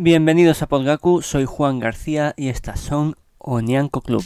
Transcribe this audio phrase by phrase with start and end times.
[0.00, 4.22] Bienvenidos a Podgaku, soy Juan García y estas son Onianco Club.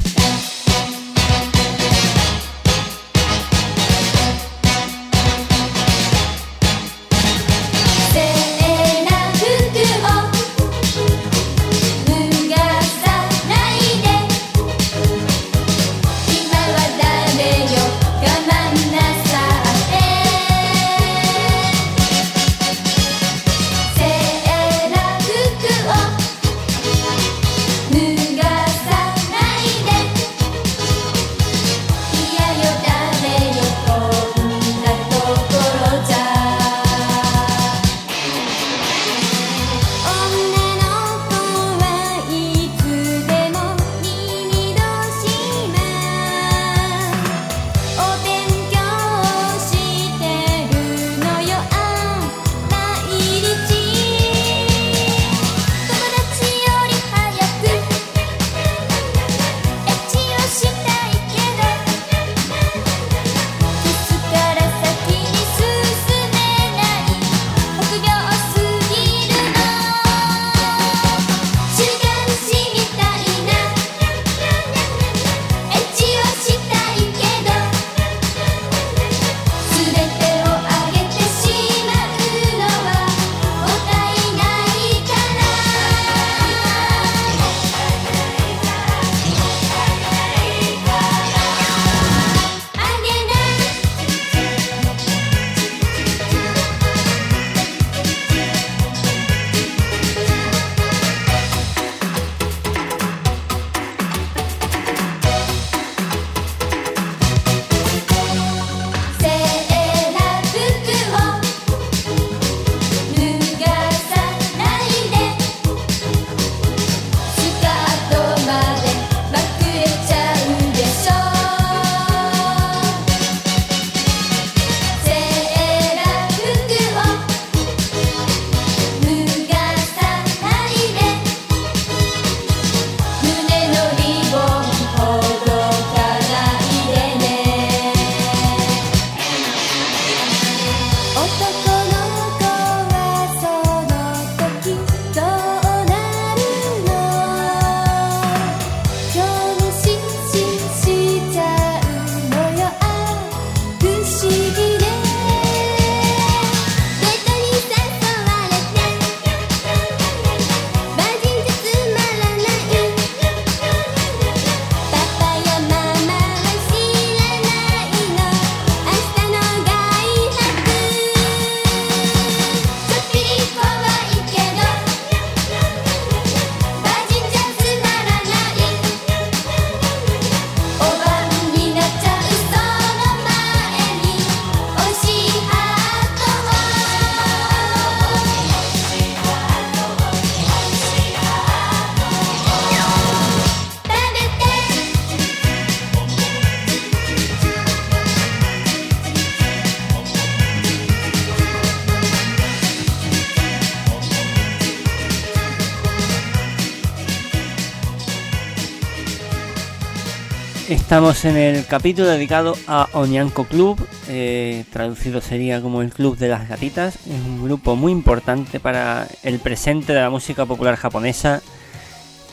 [210.93, 216.29] Estamos en el capítulo dedicado a Onyanko Club, eh, traducido sería como el Club de
[216.29, 216.97] las Gatitas.
[217.07, 221.41] Es un grupo muy importante para el presente de la música popular japonesa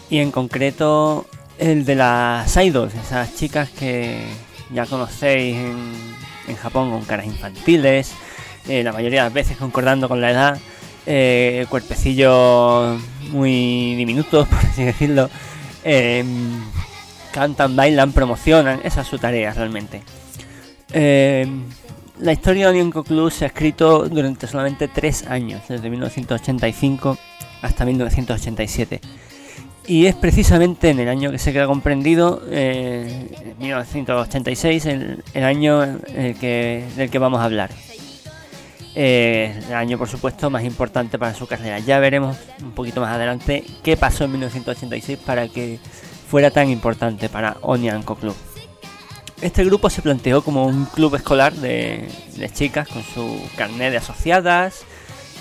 [0.10, 1.26] y en concreto
[1.58, 4.26] el de las idols, esas chicas que
[4.74, 8.12] ya conocéis en, Japón con caras infantiles,
[8.68, 10.60] eh, la mayoría de las veces concordando con la edad,
[11.06, 15.30] eh, cuerpecillos muy diminutos, por así decirlo
[17.32, 20.02] cantan, bailan, promocionan, esa es su tarea realmente.
[20.92, 21.48] Eh,
[22.20, 27.18] la historia de Onionco Club se ha escrito durante solamente tres años, desde 1985
[27.62, 29.02] hasta 1987.
[29.88, 36.86] Y es precisamente en el año que se queda comprendido, eh, 1986, el, año que,
[36.96, 37.72] del que vamos a hablar.
[38.96, 41.80] Eh, el año, por supuesto, más importante para su carrera.
[41.80, 45.80] Ya veremos un poquito más adelante qué pasó en 1986 para que
[46.30, 48.36] fuera tan importante para Onyanko Club.
[49.42, 52.08] Este grupo se planteó como un club escolar de,
[52.54, 54.84] chicas con su carnet de asociadas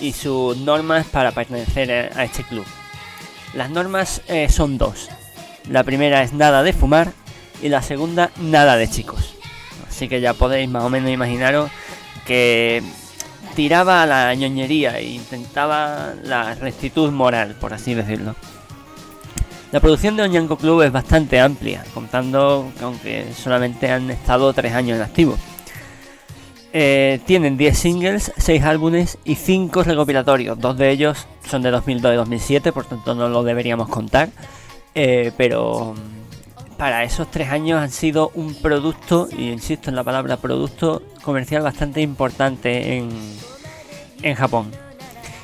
[0.01, 2.65] y sus normas para pertenecer a este club.
[3.55, 5.09] Las normas eh, son dos.
[5.69, 7.13] La primera es nada de fumar
[7.61, 9.35] y la segunda nada de chicos.
[9.89, 11.71] Así que ya podéis más o menos imaginaros
[12.25, 12.83] que
[13.57, 18.37] tiraba a la ñoñería e intentaba la rectitud moral, por así decirlo.
[19.71, 24.73] La producción de Oñanco Club es bastante amplia, contando que aunque solamente han estado tres
[24.73, 25.37] años en activo.
[26.73, 30.59] Eh, tienen 10 singles, 6 álbumes y 5 recopilatorios.
[30.59, 34.31] Dos de ellos son de 2002 y 2007, por tanto no lo deberíamos contar.
[34.95, 35.95] Eh, pero
[36.79, 41.63] para esos tres años han sido un producto, y insisto en la palabra producto, comercial
[41.63, 43.11] bastante importante en,
[44.23, 44.71] en Japón.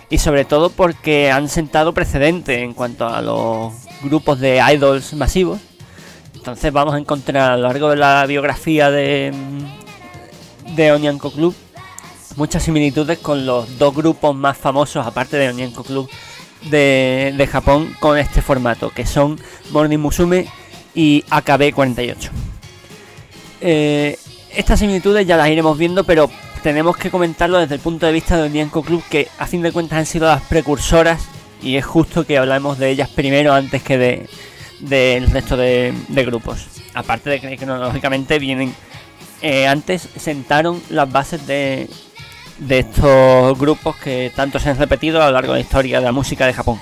[0.09, 3.73] Y sobre todo porque han sentado precedente en cuanto a los
[4.05, 5.61] grupos de idols masivos.
[6.35, 9.33] Entonces vamos a encontrar a lo largo de la biografía de,
[10.77, 11.55] de Onyanko Club
[12.37, 16.09] muchas similitudes con los dos grupos más famosos, aparte de Onyanko Club,
[16.71, 19.39] de, de Japón con este formato, que son
[19.71, 20.47] Morning Musume
[20.95, 22.31] y AKB48.
[23.61, 24.19] Eh,
[24.51, 26.31] estas similitudes ya las iremos viendo, pero
[26.63, 29.73] tenemos que comentarlo desde el punto de vista de Onyanko Club, que a fin de
[29.73, 31.21] cuentas han sido las precursoras
[31.63, 34.29] y es justo que hablemos de ellas primero antes que de
[34.81, 36.67] del resto de, grupos.
[36.95, 38.75] Aparte de que cronológicamente vienen
[39.43, 41.89] eh, antes, sentaron las bases de,
[42.59, 46.05] de estos grupos que tanto se han repetido a lo largo de la historia de
[46.05, 46.81] la música de Japón.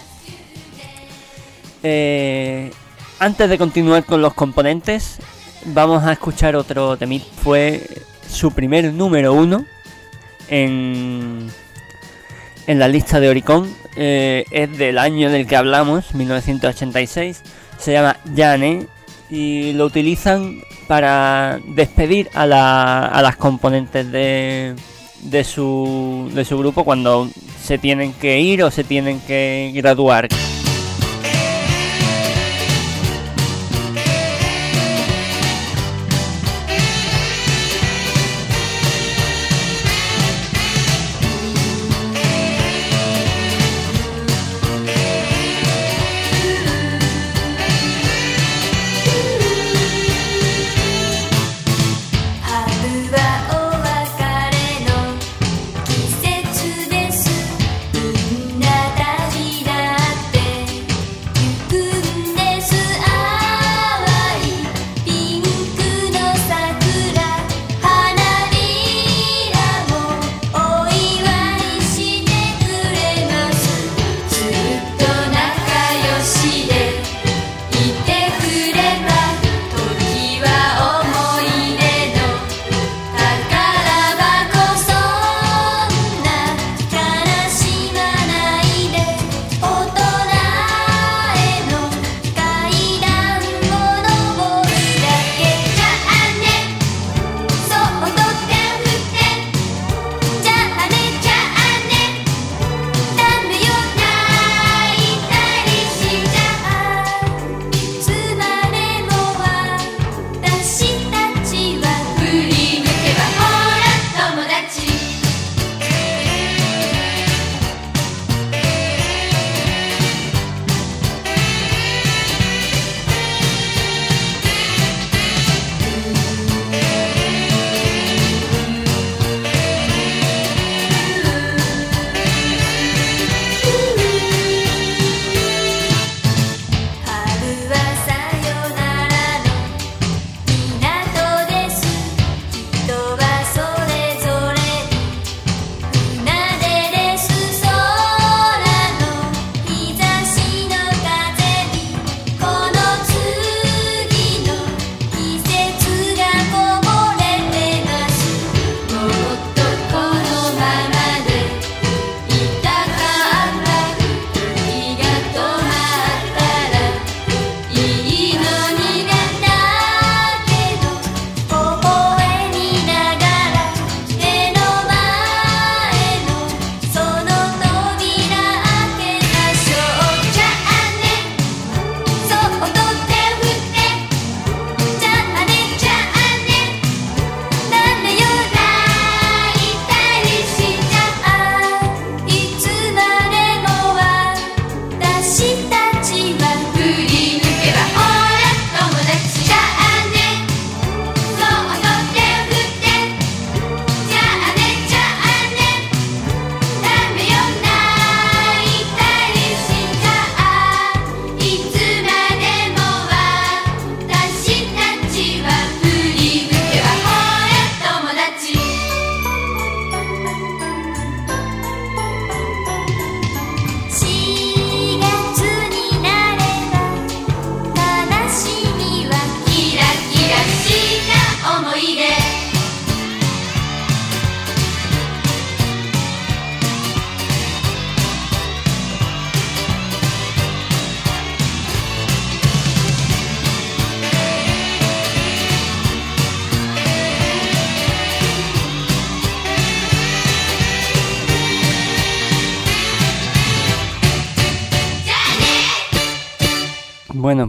[1.83, 2.71] Eh,
[3.19, 5.19] antes de continuar con los componentes,
[5.67, 7.25] vamos a escuchar otro temit.
[7.43, 7.89] Fue
[8.29, 9.65] su primer número uno
[10.49, 11.51] en,
[12.67, 13.82] en la lista de Oricon.
[13.97, 17.43] Eh, es del año del que hablamos, 1986.
[17.79, 18.87] Se llama Yane
[19.31, 24.75] y lo utilizan para despedir a, la, a las componentes de,
[25.23, 27.29] de, su, de su grupo cuando
[27.63, 30.52] se tienen que ir o se tienen que graduar.「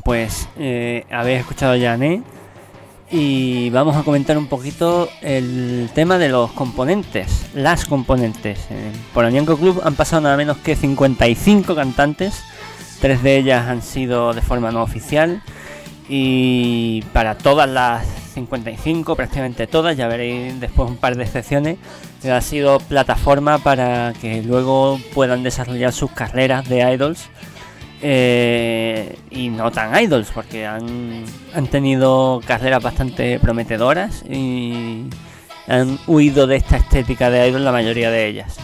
[0.04, 2.22] pues eh, habéis escuchado ya Né
[3.16, 8.60] y vamos a comentar un poquito el tema de los componentes, las componentes.
[8.72, 12.44] Eh, por Añanco Club han pasado nada menos que 55 cantantes,
[13.02, 15.44] tres de ellas han sido de forma no oficial.
[16.10, 21.78] Y para todas las 55, prácticamente todas, ya veréis después un par de excepciones,
[22.30, 27.30] ha sido plataforma para que luego puedan desarrollar sus carreras de idols
[28.06, 31.24] eh, y no tan idols, porque han,
[31.56, 35.06] han tenido carreras bastante prometedoras y
[35.68, 38.58] han huido de esta estética de idol la mayoría de ellas.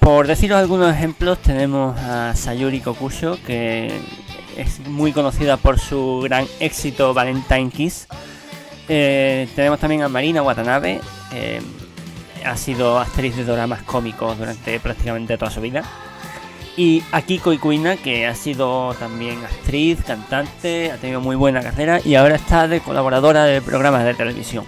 [0.00, 4.00] Por deciros algunos ejemplos, tenemos a Sayuri Kokusho, que
[4.56, 8.08] es muy conocida por su gran éxito Valentine Kiss.
[8.88, 11.00] Eh, tenemos también a Marina Watanabe,
[12.44, 15.84] ha sido actriz de dramas cómicos durante prácticamente toda su vida.
[16.76, 22.16] Y Akiko Ikuina, que ha sido también actriz, cantante, ha tenido muy buena carrera y
[22.16, 24.64] ahora está de colaboradora de programas de televisión.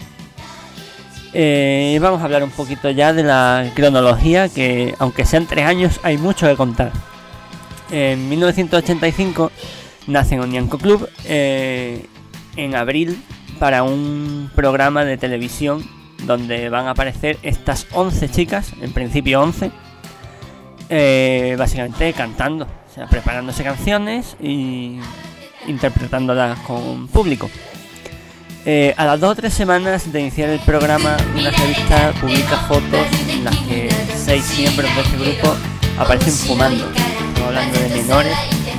[1.33, 5.99] Eh, vamos a hablar un poquito ya de la cronología, que aunque sean tres años,
[6.05, 6.93] hay mucho que contar.
[7.91, 9.51] En 1985
[10.07, 12.07] nace en Onyanko Club eh,
[12.57, 13.21] en abril
[13.59, 15.85] para un programa de televisión
[16.25, 19.71] donde van a aparecer estas 11 chicas, en principio 11,
[20.89, 24.99] eh, básicamente cantando, o sea, preparándose canciones y
[25.67, 27.51] interpretándolas con público.
[28.65, 33.07] Eh, a las dos o tres semanas de iniciar el programa, una revista publica fotos
[33.29, 35.57] en las que seis miembros de este grupo
[35.99, 36.89] aparecen fumando.
[36.89, 38.39] Estamos hablando de menores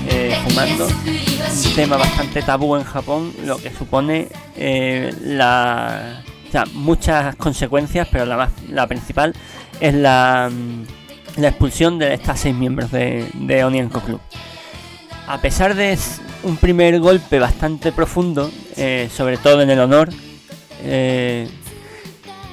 [0.09, 4.27] eh, fumando, un tema bastante tabú en Japón, lo que supone
[5.21, 6.21] la,
[6.73, 9.33] muchas consecuencias, pero la, más, la principal
[9.79, 10.96] es la mm,
[11.38, 14.20] la expulsión de estas seis miembros de, de Club.
[15.27, 15.98] A pesar de
[16.44, 20.10] un primer golpe bastante profundo, eh, sobre todo en el honor,
[20.84, 21.48] eh,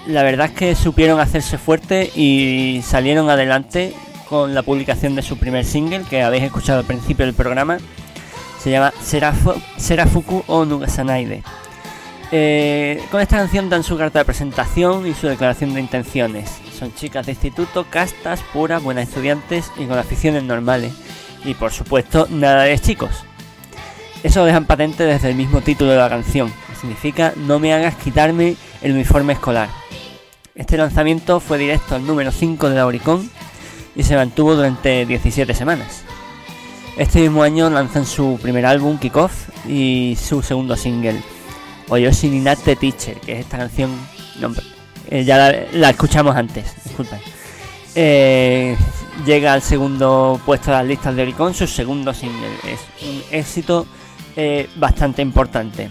[0.07, 3.95] la verdad es que supieron hacerse fuerte y salieron adelante
[4.29, 7.79] con la publicación de su primer single que habéis escuchado al principio del programa.
[8.63, 11.43] Se llama Serafuku o Nugasanaide.
[12.33, 16.51] Eh, con esta canción dan su carta de presentación y su declaración de intenciones.
[16.79, 20.93] Son chicas de instituto, castas, puras, buenas estudiantes y con aficiones normales.
[21.45, 23.25] Y por supuesto, nada de chicos.
[24.23, 27.75] Eso lo dejan patente desde el mismo título de la canción, que significa No me
[27.75, 29.69] hagas quitarme el uniforme escolar.
[30.55, 33.29] Este lanzamiento fue directo al número 5 de la Oricon
[33.95, 36.05] y se mantuvo durante 17 semanas.
[36.97, 41.21] Este mismo año lanzan su primer álbum, Kickoff, y su segundo single,
[41.89, 43.91] Oyoshi Ninate Teacher, que es esta canción
[45.11, 47.21] eh, ya la, escuchamos antes, disculpen.
[47.95, 48.77] Eh,
[49.25, 52.49] llega al segundo puesto de las listas de Oricon, su segundo single.
[52.65, 53.87] Es un éxito
[54.37, 55.91] eh, bastante importante.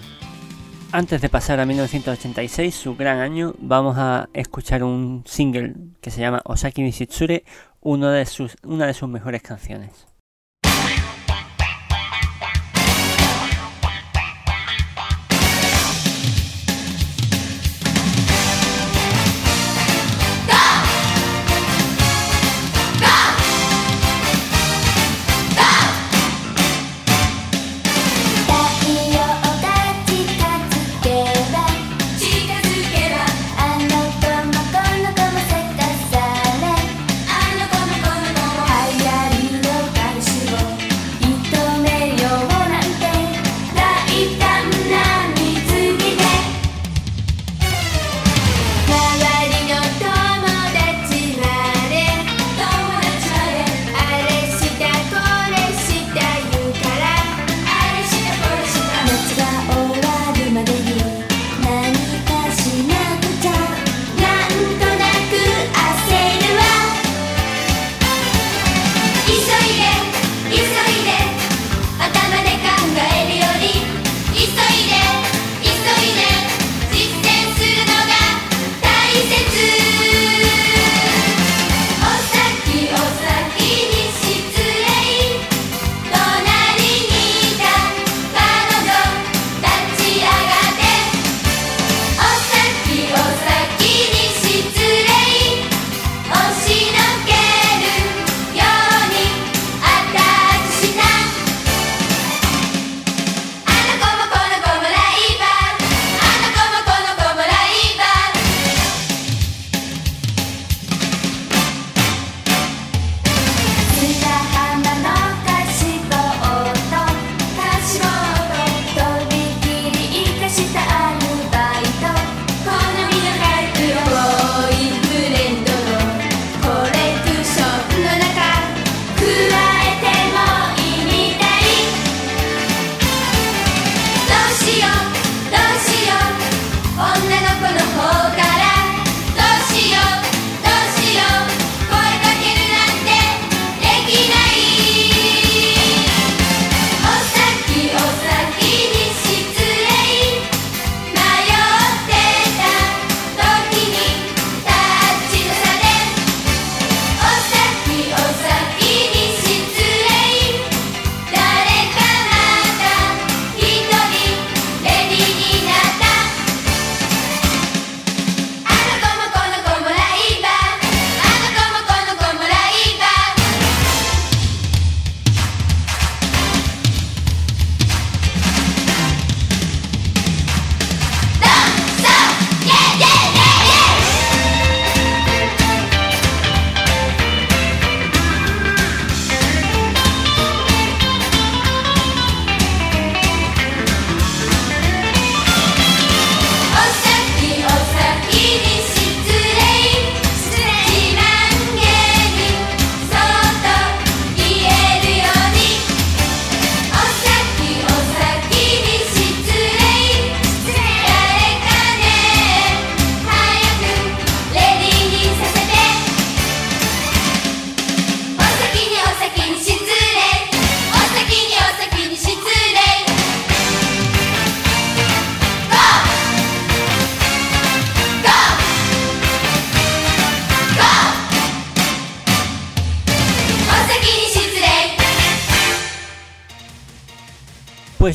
[0.92, 6.22] Antes de pasar a 1986, su gran año, vamos a escuchar un single que se
[6.22, 7.46] llama Osaki Nishitsure,
[7.84, 10.13] de sus, una de sus mejores canciones.「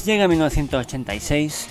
[0.09, 1.67] llega 1986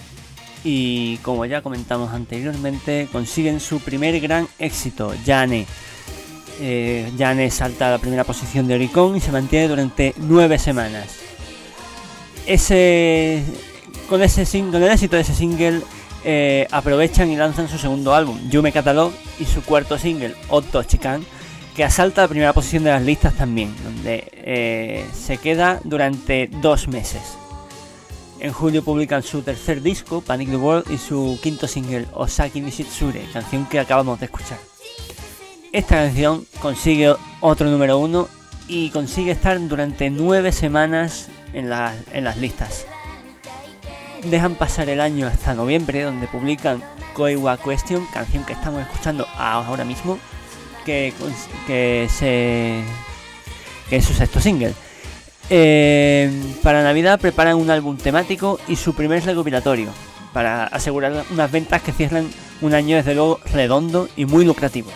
[0.64, 5.66] y como ya comentamos anteriormente, consiguen su primer gran éxito, Jane.
[6.60, 11.16] Eh, salta a la primera posición de Oricon y se mantiene durante nueve semanas.
[12.46, 13.44] Ese,
[14.08, 15.82] con, ese, el éxito de ese single
[16.24, 21.26] eh, aprovechan y lanzan su segundo álbum, Yume Catalog, y su cuarto single, Otto Chican,
[21.76, 26.88] que asalta la primera posición de las listas también, donde eh, se queda durante dos
[26.88, 27.22] meses.
[28.40, 33.26] En julio publican su tercer disco, Panic the World, y su quinto single, Osaki Nishitsure,
[33.34, 34.60] canción que acabamos de escuchar.
[35.72, 38.28] Esta canción consigue otro número uno
[38.68, 41.72] y consigue estar durante nueve semanas en,
[42.14, 42.86] en las listas.
[44.24, 49.84] Dejan pasar el año hasta noviembre, donde publican Koiwa Question, canción que estamos escuchando ahora
[49.84, 50.20] mismo,
[50.86, 51.14] que,
[51.66, 52.04] que,
[53.90, 54.74] es su sexto single.
[55.50, 56.30] Eh,
[56.62, 59.90] para Navidad preparan un álbum temático y su primer recopilatorio
[60.34, 62.30] para asegurar unas ventas que cierran
[62.62, 64.90] un año desde luego redondo y muy lucrativo.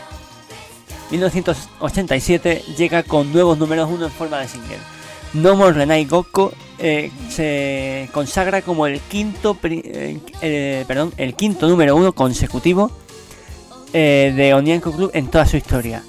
[1.12, 4.78] 1987 llega con nuevos números uno en forma de single.
[5.34, 11.96] No More Renai Gokko eh, se consagra como el quinto, eh, perdón, el quinto número
[11.96, 12.92] uno consecutivo
[13.94, 16.04] de Onyanko Club en toda su historia.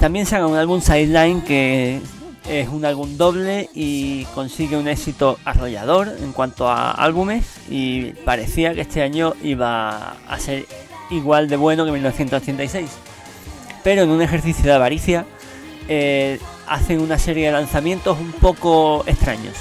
[0.00, 2.00] también se haga un álbum Sideline que
[2.48, 8.74] es un álbum doble y consigue un éxito arrollador en cuanto a álbumes y parecía
[8.74, 10.66] que este año iba a ser
[11.10, 12.90] igual de bueno que 1986.
[13.84, 15.26] Pero en un ejercicio de avaricia
[15.88, 19.54] eh, hacen una serie de lanzamientos un poco extraños.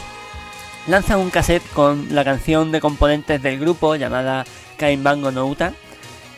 [0.88, 4.45] Lanzan un cassette con la canción de componentes del grupo llamada
[4.78, 5.73] Kaimbango no Uta,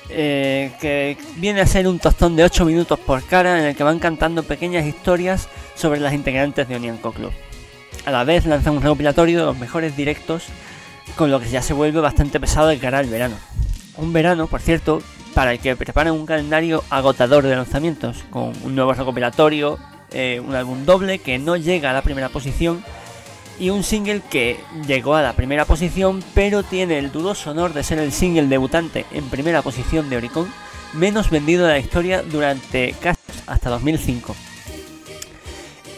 [0.10, 3.84] eh, que viene a ser un tostón de 8 minutos por cara en el que
[3.84, 5.48] van cantando pequeñas historias
[5.80, 7.32] sobre las integrantes de Onyanko Club.
[8.06, 10.44] A la vez lanzan un recopilatorio de los mejores directos,
[11.16, 13.36] con lo que ya se vuelve bastante pesado de cara al verano.
[13.98, 15.02] Un verano, por cierto,
[15.34, 19.80] para el que preparan un calendario agotador de lanzamientos, con un nuevo recopilatorio,
[20.12, 22.84] eh, un álbum doble que no llega a la primera posición
[23.60, 27.84] y un single que llegó a la primera posición pero tiene el dudoso honor de
[27.84, 30.48] ser el single debutante en primera posición de Oricon
[30.94, 34.36] menos vendido de la historia durante casi hasta 2005.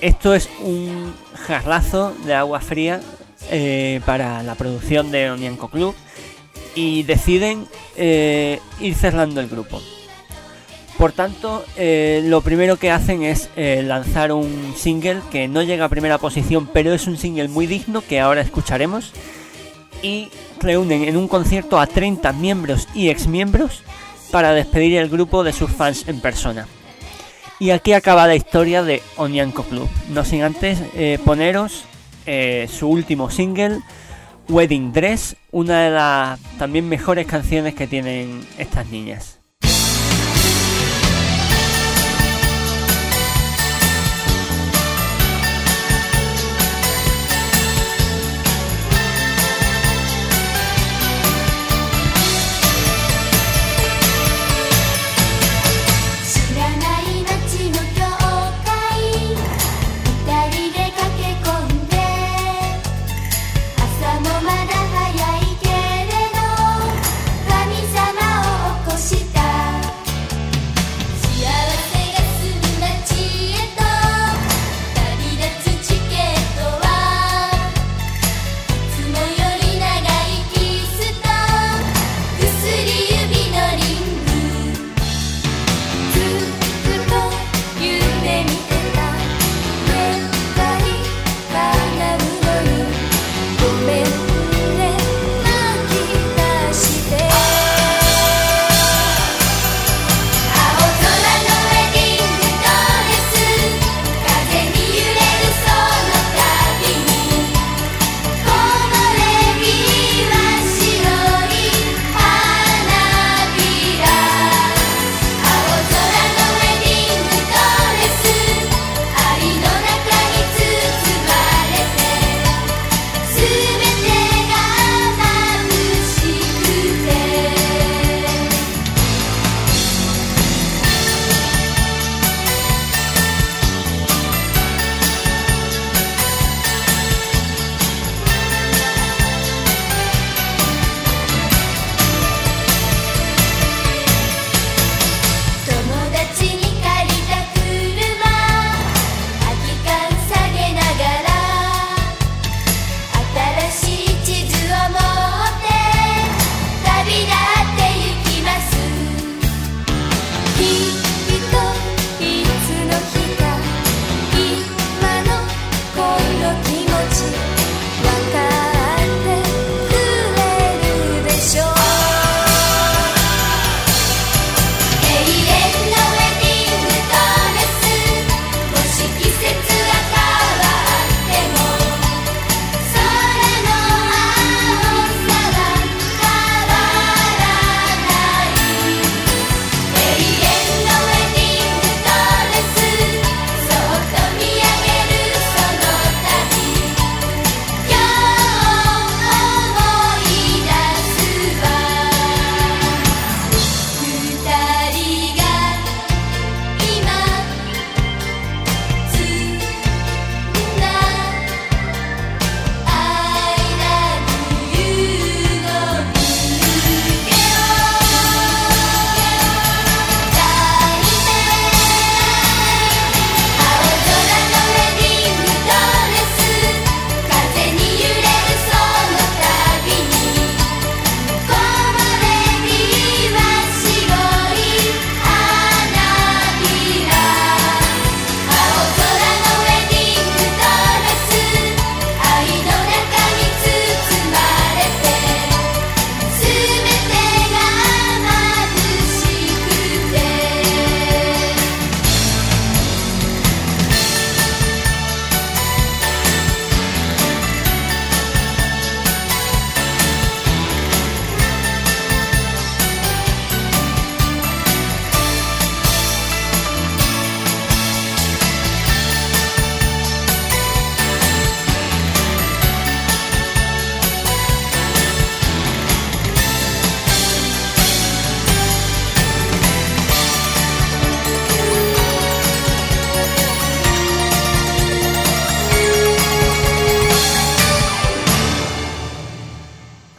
[0.01, 3.01] Esto es un jarrazo de agua fría
[3.51, 5.93] eh, para la producción de Onianco Club
[6.73, 9.79] y deciden eh, ir cerrando el grupo.
[10.97, 15.89] Por tanto, eh, lo primero que hacen es lanzar un single que no llega a
[15.89, 19.13] primera posición, pero es un single muy digno que ahora escucharemos.
[20.01, 23.83] Y reúnen en un concierto a 30 miembros y exmiembros
[24.31, 26.67] para despedir el grupo de sus fans en persona.
[27.61, 29.87] Y aquí acaba la historia de Onyanko Club.
[30.09, 31.85] No sin antes eh, poneros
[32.25, 33.81] eh, su último single,
[34.49, 39.40] Wedding Dress, una de las también mejores canciones que tienen estas niñas.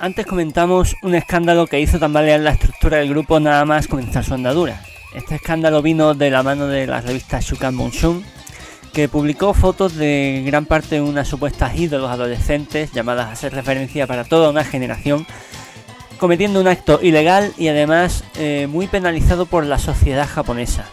[0.02, 4.34] Antes comentamos un escándalo que hizo tambalear la estructura del grupo nada más comenzar su
[4.34, 4.82] andadura.
[5.14, 8.24] Este escándalo vino de la mano de la revista Shukan Monsoon,
[8.92, 14.08] que publicó fotos de gran parte de unas supuestas ídolos adolescentes llamadas a ser referencia
[14.08, 15.24] para toda una generación,
[16.18, 20.84] cometiendo un acto ilegal y además eh, muy penalizado por la sociedad japonesa.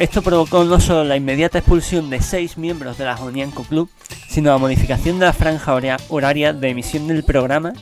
[0.00, 3.88] Esto provocó no solo la inmediata expulsión de seis miembros de la Onyanko Club,
[4.28, 7.72] sino la modificación de la franja horaria de emisión del programa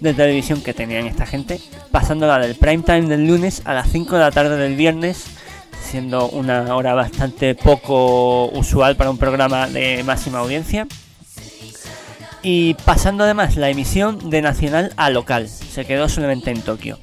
[0.00, 1.60] de televisión que tenían esta gente,
[1.90, 5.26] pasándola del prime time del lunes a las 5 de la tarde del viernes,
[5.82, 10.86] siendo una hora bastante poco usual para un programa de máxima audiencia.
[12.42, 16.98] Y pasando además la emisión de nacional a local, se quedó solamente en Tokio.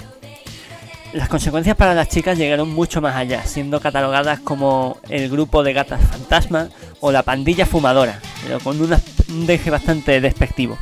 [1.13, 5.73] Las consecuencias para las chicas llegaron mucho más allá, siendo catalogadas como el grupo de
[5.73, 10.77] gatas fantasma o la pandilla fumadora, pero con un deje bastante despectivo.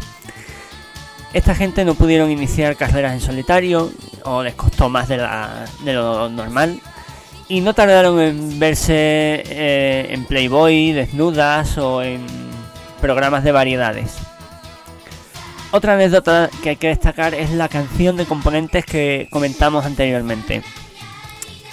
[1.35, 3.91] Esta gente no pudieron iniciar carreras en solitario,
[4.23, 6.79] o les costó más de, lo normal,
[7.49, 12.25] y no tardaron en verse eh, en Playboy, desnudas o en
[13.01, 14.15] programas de variedades.
[15.71, 20.63] Otra anécdota que hay que destacar es la canción de componentes que comentamos anteriormente.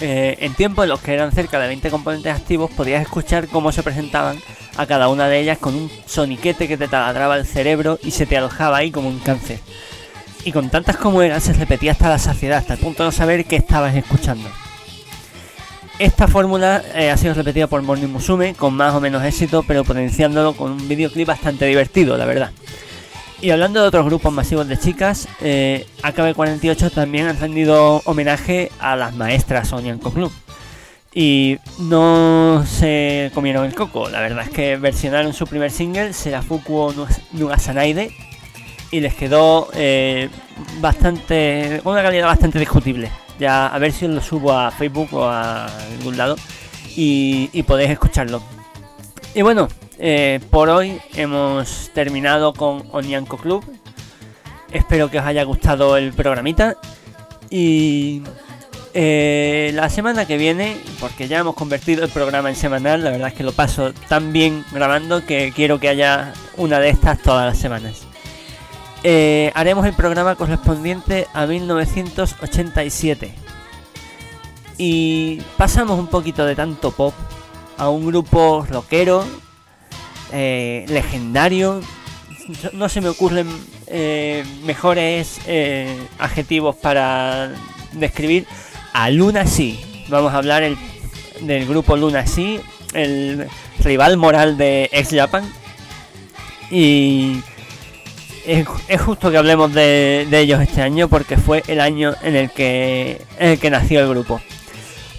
[0.01, 3.71] Eh, en tiempos en los que eran cerca de 20 componentes activos, podías escuchar cómo
[3.71, 4.37] se presentaban
[4.75, 8.25] a cada una de ellas con un soniquete que te taladraba el cerebro y se
[8.25, 9.59] te alojaba ahí como un cáncer.
[10.45, 13.11] Y con tantas como eran, se repetía hasta la saciedad, hasta el punto de no
[13.11, 14.49] saber qué estabas escuchando.
[15.99, 19.83] Esta fórmula eh, ha sido repetida por Morning Musume con más o menos éxito, pero
[19.83, 22.51] potenciándolo con un videoclip bastante divertido, la verdad.
[23.43, 28.95] Y hablando de otros grupos masivos de chicas, eh, AKB48 también han rendido homenaje a
[28.95, 30.31] las maestras Onyanko Club.
[31.13, 36.93] Y no se comieron el coco, la verdad es que versionaron su primer single, Serafuku
[37.33, 38.15] Nugasanaide,
[38.91, 40.29] y les quedó eh,
[40.79, 43.11] bastante, una calidad bastante discutible.
[43.39, 46.37] Ya a ver si lo subo a Facebook o a algún lado
[46.95, 48.41] y, y podéis escucharlo.
[49.35, 49.67] Y bueno,
[50.05, 53.63] eh, por hoy hemos terminado con Onyanko Club.
[54.69, 56.75] Espero que os haya gustado el programita.
[57.49, 58.21] Y
[58.93, 63.29] eh, la semana que viene, porque ya hemos convertido el programa en semanal, la verdad
[63.29, 67.45] es que lo paso tan bien grabando que quiero que haya una de estas todas
[67.45, 68.01] las semanas.
[69.03, 73.33] Eh, haremos el programa correspondiente a 1987.
[74.77, 77.13] Y pasamos un poquito de tanto pop
[77.77, 79.25] a un grupo rockero
[80.33, 81.81] eh, legendario.
[82.73, 83.47] No se me ocurren
[83.87, 87.53] eh, mejores eh, adjetivos para
[87.93, 88.45] describir
[88.93, 89.79] a Luna Sí.
[90.09, 90.63] Vamos a hablar
[91.41, 92.59] del grupo Luna Sí,
[92.93, 93.47] el
[93.79, 95.43] rival moral de Ex Japan.
[96.69, 97.41] Y
[98.45, 98.67] es,
[99.01, 103.51] justo que hablemos de, ellos este año porque fue el año en el que, en
[103.51, 104.41] el que nació el grupo.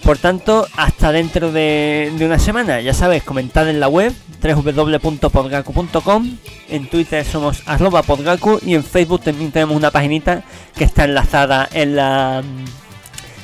[0.04, 4.12] Por tanto, hasta dentro de, una semana, ya sabes, comentad en la web
[4.42, 6.36] www.podgaku.com,
[6.68, 10.42] en Twitter somos arroba podgaku y en Facebook también tenemos una paginita
[10.76, 12.42] que está enlazada en la,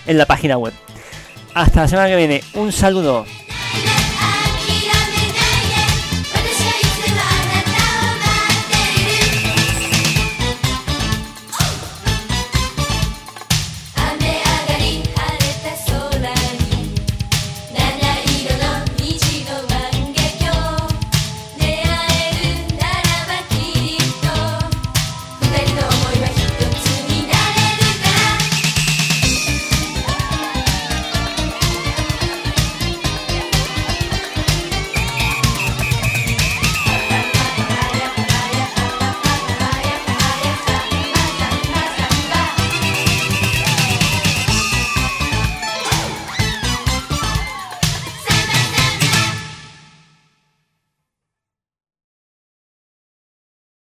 [0.06, 0.74] en la página web.
[1.54, 3.24] Hasta la semana que viene, un saludo.